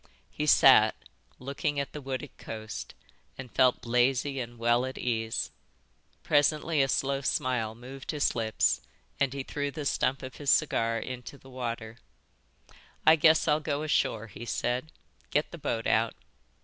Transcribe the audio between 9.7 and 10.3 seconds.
stump